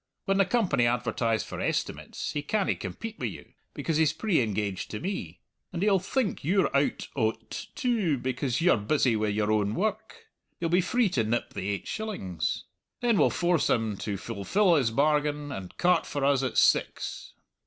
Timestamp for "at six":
16.41-17.33